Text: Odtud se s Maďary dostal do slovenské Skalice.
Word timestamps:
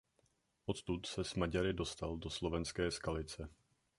Odtud 0.65 1.05
se 1.05 1.23
s 1.23 1.33
Maďary 1.35 1.73
dostal 1.73 2.17
do 2.17 2.29
slovenské 2.29 2.91
Skalice. 2.91 3.49